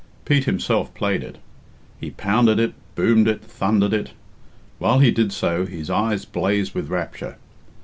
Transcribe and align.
Pete 0.25 0.45
himself 0.45 0.91
played 0.95 1.21
it. 1.21 1.37
He 1.99 2.09
pounded 2.09 2.59
it, 2.59 2.73
boomed 2.95 3.27
it, 3.27 3.43
thundered 3.43 3.93
it. 3.93 4.13
While 4.79 4.97
he 4.97 5.11
did 5.11 5.31
so, 5.31 5.67
his 5.67 5.91
eyes 5.91 6.25
blazed 6.25 6.73
with 6.73 6.89
rapture. 6.89 7.37